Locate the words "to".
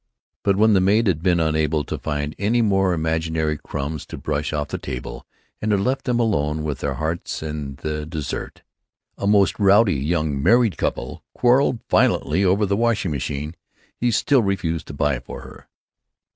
1.83-1.99, 4.07-4.17, 14.87-14.95